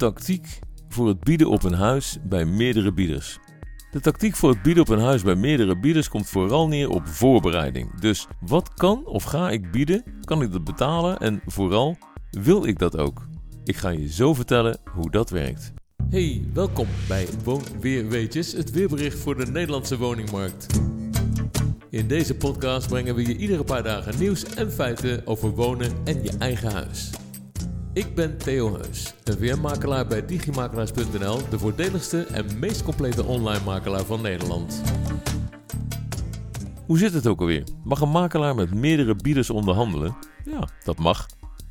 tactiek 0.00 0.58
voor 0.88 1.08
het 1.08 1.20
bieden 1.20 1.48
op 1.48 1.62
een 1.62 1.74
huis 1.74 2.18
bij 2.22 2.44
meerdere 2.44 2.92
bieders. 2.92 3.38
De 3.90 4.00
tactiek 4.00 4.36
voor 4.36 4.50
het 4.50 4.62
bieden 4.62 4.82
op 4.82 4.88
een 4.88 5.00
huis 5.00 5.22
bij 5.22 5.34
meerdere 5.34 5.80
bieders 5.80 6.08
komt 6.08 6.28
vooral 6.28 6.68
neer 6.68 6.88
op 6.88 7.06
voorbereiding. 7.06 8.00
Dus 8.00 8.26
wat 8.40 8.74
kan 8.74 9.06
of 9.06 9.22
ga 9.22 9.50
ik 9.50 9.70
bieden? 9.70 10.04
Kan 10.24 10.42
ik 10.42 10.52
dat 10.52 10.64
betalen? 10.64 11.18
En 11.18 11.40
vooral, 11.46 11.96
wil 12.30 12.66
ik 12.66 12.78
dat 12.78 12.96
ook? 12.96 13.26
Ik 13.64 13.76
ga 13.76 13.88
je 13.88 14.12
zo 14.12 14.34
vertellen 14.34 14.78
hoe 14.92 15.10
dat 15.10 15.30
werkt. 15.30 15.72
Hey, 16.10 16.42
welkom 16.52 16.86
bij 17.08 17.28
Woon 17.44 17.62
Weer 17.80 18.08
Weetjes, 18.08 18.52
het 18.52 18.70
weerbericht 18.70 19.18
voor 19.18 19.36
de 19.36 19.46
Nederlandse 19.46 19.98
woningmarkt. 19.98 20.80
In 21.90 22.08
deze 22.08 22.34
podcast 22.34 22.88
brengen 22.88 23.14
we 23.14 23.26
je 23.26 23.36
iedere 23.36 23.64
paar 23.64 23.82
dagen 23.82 24.18
nieuws 24.18 24.44
en 24.44 24.72
feiten 24.72 25.26
over 25.26 25.50
wonen 25.50 25.92
en 26.04 26.22
je 26.22 26.32
eigen 26.38 26.72
huis. 26.72 27.10
Ik 27.92 28.14
ben 28.14 28.38
Theo 28.38 28.74
Heus, 28.74 29.14
een 29.24 29.38
VM-makelaar 29.38 30.06
bij 30.06 30.26
digimakelaars.nl, 30.26 31.48
de 31.50 31.58
voordeligste 31.58 32.22
en 32.22 32.58
meest 32.58 32.82
complete 32.82 33.24
online 33.24 33.64
makelaar 33.64 34.04
van 34.04 34.22
Nederland. 34.22 34.82
Hoe 36.86 36.98
zit 36.98 37.12
het 37.12 37.26
ook 37.26 37.40
alweer? 37.40 37.64
Mag 37.84 38.00
een 38.00 38.10
makelaar 38.10 38.54
met 38.54 38.74
meerdere 38.74 39.14
bieders 39.14 39.50
onderhandelen? 39.50 40.16
Ja, 40.44 40.68
dat 40.84 40.98
mag. 40.98 41.26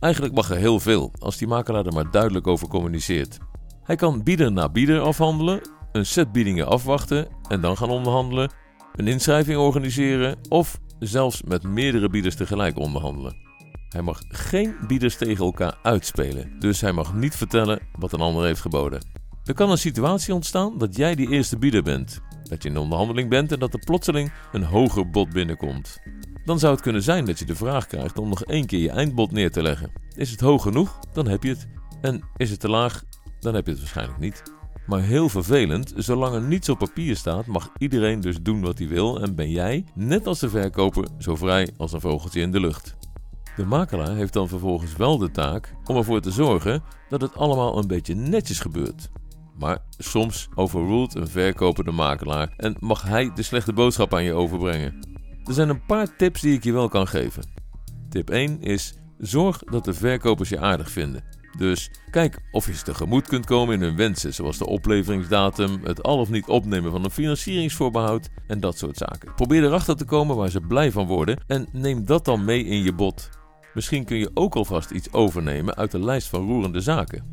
Eigenlijk 0.00 0.34
mag 0.34 0.50
er 0.50 0.56
heel 0.56 0.80
veel, 0.80 1.12
als 1.18 1.36
die 1.36 1.48
makelaar 1.48 1.86
er 1.86 1.92
maar 1.92 2.10
duidelijk 2.10 2.46
over 2.46 2.68
communiceert. 2.68 3.38
Hij 3.82 3.96
kan 3.96 4.22
bieder 4.22 4.52
na 4.52 4.68
bieder 4.68 5.00
afhandelen, 5.00 5.60
een 5.92 6.06
set 6.06 6.32
biedingen 6.32 6.66
afwachten 6.66 7.28
en 7.48 7.60
dan 7.60 7.76
gaan 7.76 7.90
onderhandelen, 7.90 8.52
een 8.94 9.08
inschrijving 9.08 9.58
organiseren 9.58 10.38
of 10.48 10.80
zelfs 10.98 11.42
met 11.42 11.62
meerdere 11.62 12.08
bieders 12.08 12.36
tegelijk 12.36 12.78
onderhandelen. 12.78 13.51
Hij 13.92 14.02
mag 14.02 14.22
geen 14.28 14.74
bieders 14.86 15.16
tegen 15.16 15.44
elkaar 15.44 15.78
uitspelen, 15.82 16.52
dus 16.58 16.80
hij 16.80 16.92
mag 16.92 17.14
niet 17.14 17.36
vertellen 17.36 17.80
wat 17.98 18.12
een 18.12 18.20
ander 18.20 18.44
heeft 18.44 18.60
geboden. 18.60 19.04
Er 19.44 19.54
kan 19.54 19.70
een 19.70 19.78
situatie 19.78 20.34
ontstaan 20.34 20.78
dat 20.78 20.96
jij 20.96 21.14
die 21.14 21.30
eerste 21.30 21.58
bieder 21.58 21.82
bent, 21.82 22.20
dat 22.42 22.62
je 22.62 22.68
in 22.68 22.76
onderhandeling 22.76 23.28
bent 23.28 23.52
en 23.52 23.58
dat 23.58 23.74
er 23.74 23.84
plotseling 23.84 24.32
een 24.52 24.64
hoger 24.64 25.10
bod 25.10 25.32
binnenkomt. 25.32 25.98
Dan 26.44 26.58
zou 26.58 26.72
het 26.72 26.82
kunnen 26.82 27.02
zijn 27.02 27.24
dat 27.24 27.38
je 27.38 27.44
de 27.44 27.56
vraag 27.56 27.86
krijgt 27.86 28.18
om 28.18 28.28
nog 28.28 28.44
één 28.44 28.66
keer 28.66 28.80
je 28.80 28.90
eindbod 28.90 29.32
neer 29.32 29.50
te 29.50 29.62
leggen. 29.62 29.92
Is 30.14 30.30
het 30.30 30.40
hoog 30.40 30.62
genoeg? 30.62 30.98
Dan 31.12 31.28
heb 31.28 31.42
je 31.42 31.48
het. 31.48 31.68
En 32.00 32.22
is 32.36 32.50
het 32.50 32.60
te 32.60 32.68
laag? 32.68 33.04
Dan 33.40 33.54
heb 33.54 33.64
je 33.64 33.70
het 33.70 33.80
waarschijnlijk 33.80 34.18
niet. 34.18 34.42
Maar 34.86 35.00
heel 35.00 35.28
vervelend, 35.28 35.92
zolang 35.96 36.34
er 36.34 36.42
niets 36.42 36.68
op 36.68 36.78
papier 36.78 37.16
staat, 37.16 37.46
mag 37.46 37.70
iedereen 37.78 38.20
dus 38.20 38.42
doen 38.42 38.60
wat 38.60 38.78
hij 38.78 38.88
wil 38.88 39.22
en 39.22 39.34
ben 39.34 39.50
jij, 39.50 39.84
net 39.94 40.26
als 40.26 40.38
de 40.38 40.48
verkoper, 40.48 41.08
zo 41.18 41.36
vrij 41.36 41.70
als 41.76 41.92
een 41.92 42.00
vogeltje 42.00 42.40
in 42.40 42.52
de 42.52 42.60
lucht. 42.60 42.96
De 43.56 43.64
makelaar 43.64 44.14
heeft 44.14 44.32
dan 44.32 44.48
vervolgens 44.48 44.96
wel 44.96 45.18
de 45.18 45.30
taak 45.30 45.74
om 45.84 45.96
ervoor 45.96 46.20
te 46.20 46.30
zorgen 46.30 46.82
dat 47.08 47.20
het 47.20 47.36
allemaal 47.36 47.78
een 47.78 47.86
beetje 47.86 48.14
netjes 48.14 48.60
gebeurt. 48.60 49.10
Maar 49.58 49.78
soms 49.98 50.48
overrult 50.54 51.14
een 51.14 51.28
verkopende 51.28 51.90
makelaar 51.90 52.54
en 52.56 52.76
mag 52.80 53.02
hij 53.02 53.30
de 53.34 53.42
slechte 53.42 53.72
boodschap 53.72 54.14
aan 54.14 54.24
je 54.24 54.32
overbrengen. 54.32 55.06
Er 55.44 55.54
zijn 55.54 55.68
een 55.68 55.84
paar 55.86 56.16
tips 56.16 56.40
die 56.40 56.54
ik 56.54 56.64
je 56.64 56.72
wel 56.72 56.88
kan 56.88 57.08
geven. 57.08 57.42
Tip 58.08 58.30
1 58.30 58.60
is: 58.60 58.94
zorg 59.18 59.58
dat 59.58 59.84
de 59.84 59.94
verkopers 59.94 60.48
je 60.48 60.60
aardig 60.60 60.90
vinden. 60.90 61.24
Dus 61.56 61.90
kijk 62.10 62.38
of 62.50 62.66
je 62.66 62.74
ze 62.74 62.82
tegemoet 62.82 63.28
kunt 63.28 63.46
komen 63.46 63.74
in 63.74 63.82
hun 63.82 63.96
wensen, 63.96 64.34
zoals 64.34 64.58
de 64.58 64.66
opleveringsdatum, 64.66 65.80
het 65.84 66.02
al 66.02 66.18
of 66.18 66.30
niet 66.30 66.46
opnemen 66.46 66.90
van 66.90 67.04
een 67.04 67.10
financieringsvoorbehoud 67.10 68.28
en 68.46 68.60
dat 68.60 68.78
soort 68.78 68.96
zaken. 68.96 69.34
Probeer 69.34 69.64
erachter 69.64 69.96
te 69.96 70.04
komen 70.04 70.36
waar 70.36 70.50
ze 70.50 70.60
blij 70.60 70.92
van 70.92 71.06
worden 71.06 71.44
en 71.46 71.68
neem 71.72 72.04
dat 72.04 72.24
dan 72.24 72.44
mee 72.44 72.64
in 72.64 72.82
je 72.82 72.92
bod. 72.92 73.28
Misschien 73.74 74.04
kun 74.04 74.16
je 74.16 74.30
ook 74.34 74.54
alvast 74.54 74.90
iets 74.90 75.12
overnemen 75.12 75.74
uit 75.74 75.90
de 75.90 75.98
lijst 75.98 76.28
van 76.28 76.46
roerende 76.46 76.80
zaken. 76.80 77.24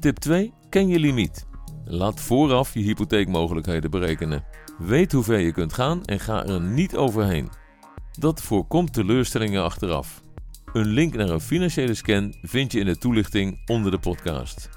Tip 0.00 0.16
2. 0.16 0.52
Ken 0.68 0.88
je 0.88 0.98
limiet. 0.98 1.46
Laat 1.84 2.20
vooraf 2.20 2.74
je 2.74 2.80
hypotheekmogelijkheden 2.80 3.90
berekenen. 3.90 4.44
Weet 4.78 5.12
hoe 5.12 5.22
ver 5.22 5.38
je 5.38 5.52
kunt 5.52 5.72
gaan 5.72 6.04
en 6.04 6.20
ga 6.20 6.46
er 6.46 6.60
niet 6.60 6.96
overheen. 6.96 7.50
Dat 8.18 8.42
voorkomt 8.42 8.92
teleurstellingen 8.92 9.62
achteraf. 9.62 10.22
Een 10.72 10.86
link 10.86 11.14
naar 11.14 11.28
een 11.28 11.40
financiële 11.40 11.94
scan 11.94 12.34
vind 12.42 12.72
je 12.72 12.80
in 12.80 12.86
de 12.86 12.98
toelichting 12.98 13.62
onder 13.66 13.90
de 13.90 13.98
podcast. 13.98 14.68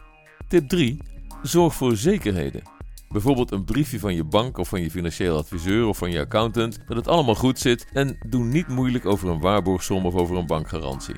Tip 0.48 0.68
3. 0.68 0.98
Zorg 1.42 1.74
voor 1.74 1.96
zekerheden. 1.96 2.75
Bijvoorbeeld 3.16 3.52
een 3.52 3.64
briefje 3.64 4.00
van 4.00 4.16
je 4.16 4.24
bank 4.24 4.58
of 4.58 4.70
van 4.70 4.82
je 4.82 4.92
financieel 4.92 5.38
adviseur 5.38 5.88
of 5.88 5.98
van 5.98 6.12
je 6.12 6.20
accountant 6.20 6.80
dat 6.88 6.98
het 6.98 7.08
allemaal 7.08 7.36
goed 7.36 7.60
zit 7.60 7.88
en 7.94 8.18
doe 8.28 8.44
niet 8.44 8.68
moeilijk 8.68 9.06
over 9.06 9.30
een 9.30 9.40
waarborgsom 9.40 10.06
of 10.06 10.16
over 10.16 10.38
een 10.38 10.46
bankgarantie. 10.46 11.16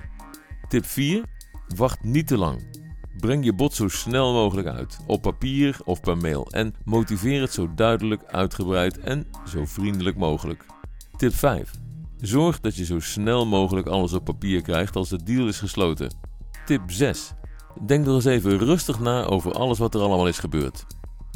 Tip 0.67 0.85
4. 0.85 1.23
Wacht 1.75 2.03
niet 2.03 2.27
te 2.27 2.37
lang. 2.37 2.61
Breng 3.19 3.45
je 3.45 3.53
bod 3.53 3.73
zo 3.73 3.87
snel 3.87 4.33
mogelijk 4.33 4.67
uit, 4.67 4.99
op 5.07 5.21
papier 5.21 5.77
of 5.83 5.99
per 5.99 6.17
mail 6.17 6.47
en 6.51 6.73
motiveer 6.85 7.41
het 7.41 7.53
zo 7.53 7.73
duidelijk, 7.75 8.23
uitgebreid 8.25 8.99
en 8.99 9.27
zo 9.47 9.65
vriendelijk 9.65 10.17
mogelijk. 10.17 10.65
Tip 11.15 11.33
5. 11.33 11.71
Zorg 12.21 12.59
dat 12.59 12.75
je 12.75 12.85
zo 12.85 12.99
snel 12.99 13.45
mogelijk 13.45 13.87
alles 13.87 14.13
op 14.13 14.23
papier 14.23 14.61
krijgt 14.61 14.95
als 14.95 15.09
de 15.09 15.23
deal 15.23 15.47
is 15.47 15.59
gesloten. 15.59 16.15
Tip 16.65 16.81
6. 16.87 17.33
Denk 17.85 18.05
er 18.05 18.13
eens 18.13 18.25
even 18.25 18.57
rustig 18.57 18.99
na 18.99 19.23
over 19.23 19.51
alles 19.51 19.77
wat 19.77 19.95
er 19.95 20.01
allemaal 20.01 20.27
is 20.27 20.39
gebeurd. 20.39 20.85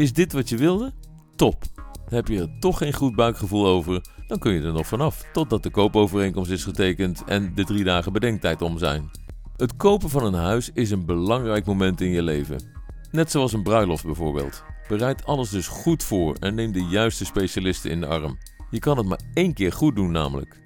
Is 0.01 0.13
dit 0.13 0.33
wat 0.33 0.49
je 0.49 0.57
wilde? 0.57 0.93
Top. 1.35 1.63
Heb 2.09 2.27
je 2.27 2.39
er 2.39 2.59
toch 2.59 2.77
geen 2.77 2.93
goed 2.93 3.15
buikgevoel 3.15 3.67
over, 3.67 4.01
dan 4.27 4.39
kun 4.39 4.53
je 4.53 4.61
er 4.61 4.73
nog 4.73 4.87
vanaf 4.87 5.25
totdat 5.33 5.63
de 5.63 5.69
koopovereenkomst 5.69 6.51
is 6.51 6.63
getekend 6.63 7.23
en 7.25 7.51
de 7.55 7.63
drie 7.63 7.83
dagen 7.83 8.13
bedenktijd 8.13 8.61
om 8.61 8.77
zijn. 8.77 9.11
Het 9.55 9.75
kopen 9.75 10.09
van 10.09 10.23
een 10.23 10.33
huis 10.33 10.69
is 10.73 10.91
een 10.91 11.05
belangrijk 11.05 11.65
moment 11.65 12.01
in 12.01 12.09
je 12.09 12.21
leven. 12.21 12.63
Net 13.11 13.31
zoals 13.31 13.53
een 13.53 13.63
bruiloft 13.63 14.05
bijvoorbeeld. 14.05 14.63
Bereid 14.87 15.25
alles 15.25 15.49
dus 15.49 15.67
goed 15.67 16.03
voor 16.03 16.35
en 16.35 16.55
neem 16.55 16.71
de 16.71 16.83
juiste 16.83 17.25
specialisten 17.25 17.91
in 17.91 17.99
de 17.99 18.07
arm. 18.07 18.37
Je 18.71 18.79
kan 18.79 18.97
het 18.97 19.07
maar 19.07 19.21
één 19.33 19.53
keer 19.53 19.71
goed 19.71 19.95
doen 19.95 20.11
namelijk. 20.11 20.59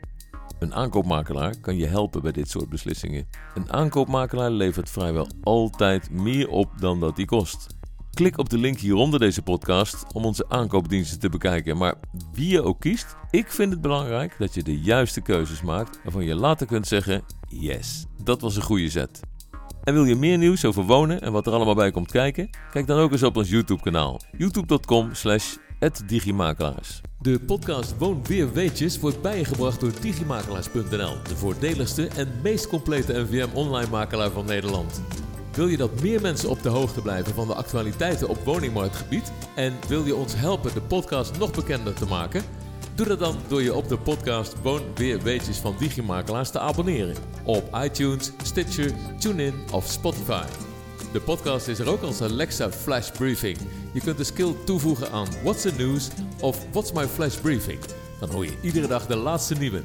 Een 0.60 0.74
aankoopmakelaar 0.74 1.60
kan 1.62 1.78
je 1.78 1.88
helpen 1.88 2.22
bij 2.22 2.32
dit 2.32 2.50
soort 2.50 2.70
beslissingen. 2.70 3.28
Een 3.54 3.72
aankoopmakelaar 3.72 4.52
levert 4.52 4.90
vrijwel 4.90 5.28
altijd 5.44 6.10
meer 6.10 6.50
op 6.50 6.70
dan 6.80 7.00
dat 7.00 7.16
die 7.16 7.26
kost. 7.26 7.75
Klik 8.16 8.38
op 8.38 8.50
de 8.50 8.58
link 8.58 8.80
hieronder 8.80 9.20
deze 9.20 9.42
podcast 9.42 10.14
om 10.14 10.26
onze 10.26 10.46
aankoopdiensten 10.50 11.20
te 11.20 11.30
bekijken. 11.30 11.78
Maar 11.78 11.96
wie 12.34 12.50
je 12.50 12.64
ook 12.64 12.80
kiest, 12.80 13.16
ik 13.32 13.52
vind 13.52 13.72
het 13.72 13.82
belangrijk 13.82 14.36
dat 14.40 14.54
je 14.54 14.64
de 14.64 14.80
juiste 14.80 15.22
keuzes 15.22 15.62
maakt 15.62 16.00
waarvan 16.04 16.26
je 16.26 16.36
later 16.36 16.68
kunt 16.68 16.88
zeggen: 16.88 17.24
yes, 17.48 18.06
dat 18.24 18.42
was 18.42 18.56
een 18.56 18.62
goede 18.62 18.90
zet. 18.90 19.20
En 19.84 19.94
wil 19.94 20.06
je 20.06 20.16
meer 20.16 20.38
nieuws 20.38 20.66
over 20.66 20.84
wonen 20.84 21.22
en 21.22 21.32
wat 21.32 21.48
er 21.48 21.54
allemaal 21.54 21.76
bij 21.76 21.92
komt 21.92 22.12
kijken? 22.12 22.50
Kijk 22.72 22.88
dan 22.88 23.00
ook 23.00 23.12
eens 23.12 23.24
op 23.24 23.38
ons 23.38 23.50
YouTube-kanaal: 23.50 24.22
youtube.com/slash 24.38 25.56
digimakelaars. 26.06 27.02
De 27.22 27.40
podcast 27.40 27.98
Woon 27.98 28.26
Weer 28.26 28.54
Weetjes 28.54 29.00
wordt 29.00 29.22
bijgebracht 29.22 29.80
door 29.80 29.92
digimakelaars.nl, 30.02 31.18
de 31.28 31.36
voordeligste 31.36 32.08
en 32.08 32.28
meest 32.44 32.68
complete 32.68 33.14
NVM 33.14 33.56
online 33.56 33.90
makelaar 33.90 34.32
van 34.32 34.46
Nederland. 34.46 35.02
Wil 35.56 35.68
je 35.68 35.78
dat 35.78 36.02
meer 36.02 36.22
mensen 36.22 36.50
op 36.50 36.64
de 36.64 36.70
hoogte 36.70 37.02
blijven 37.02 37.34
van 37.34 37.48
de 37.48 37.54
actualiteiten 37.54 38.30
op 38.30 38.38
woningmarktgebied? 38.46 39.32
En 39.56 39.74
wil 39.88 40.06
je 40.06 40.16
ons 40.16 40.36
helpen 40.36 40.74
de 40.74 40.82
podcast 40.82 41.38
nog 41.38 41.52
bekender 41.52 41.94
te 41.94 42.06
maken? 42.06 42.44
Doe 42.96 43.08
dat 43.08 43.20
dan 43.20 43.36
door 43.48 43.62
je 43.62 43.74
op 43.74 43.88
de 43.88 43.98
podcast 43.98 44.62
Woon 44.62 44.82
Weer 44.96 45.22
Weetjes 45.22 45.58
van 45.58 45.76
Digimakelaars 45.80 46.50
te 46.50 46.60
abonneren. 46.60 47.16
Op 47.44 47.78
iTunes, 47.84 48.32
Stitcher, 48.44 48.92
TuneIn 49.20 49.54
of 49.72 49.86
Spotify. 49.88 50.46
De 51.14 51.22
podcast 51.22 51.68
is 51.68 51.80
er 51.80 51.90
ook 51.90 52.02
als 52.02 52.22
Alexa 52.22 52.72
Flash 52.72 53.12
Briefing. 53.12 53.58
Je 53.94 54.00
kunt 54.00 54.18
de 54.18 54.24
skill 54.24 54.54
toevoegen 54.66 55.12
aan 55.12 55.28
What's 55.44 55.62
the 55.62 55.74
News 55.78 56.10
of 56.42 56.66
What's 56.72 56.92
My 56.92 57.08
Flash 57.08 57.36
Briefing. 57.36 57.80
Dan 58.20 58.30
hoor 58.30 58.46
je 58.46 58.58
iedere 58.62 58.88
dag 58.88 59.08
de 59.08 59.16
laatste 59.16 59.54
nieuwe. 59.54 59.84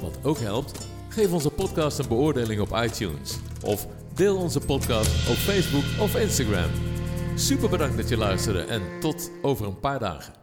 Wat 0.00 0.18
ook 0.22 0.38
helpt, 0.38 0.88
geef 1.08 1.32
onze 1.32 1.50
podcast 1.50 1.98
een 1.98 2.08
beoordeling 2.08 2.60
op 2.60 2.80
iTunes. 2.84 3.36
Of 3.62 3.86
Deel 4.14 4.36
onze 4.36 4.60
podcast 4.60 5.28
op 5.28 5.36
Facebook 5.36 5.84
of 6.00 6.16
Instagram. 6.16 6.70
Super 7.34 7.68
bedankt 7.68 7.96
dat 7.96 8.08
je 8.08 8.16
luisterde 8.16 8.60
en 8.60 8.82
tot 9.00 9.30
over 9.42 9.66
een 9.66 9.80
paar 9.80 9.98
dagen. 9.98 10.32